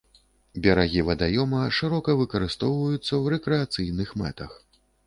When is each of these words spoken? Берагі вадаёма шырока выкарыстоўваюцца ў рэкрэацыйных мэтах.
Берагі 0.63 1.03
вадаёма 1.09 1.61
шырока 1.81 2.17
выкарыстоўваюцца 2.25 3.07
ў 3.21 3.25
рэкрэацыйных 3.39 4.21
мэтах. 4.25 4.61